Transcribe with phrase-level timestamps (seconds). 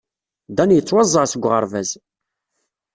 [0.55, 1.89] Dan yettwaẓẓeɛ seg uɣerbaz.